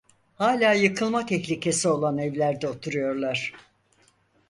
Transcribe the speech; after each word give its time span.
Hala 0.35 0.73
yıkılma 0.73 1.25
tehlikesi 1.25 1.87
olan 1.89 2.17
evlerde 2.17 2.67
oturuyorlar. 2.67 3.53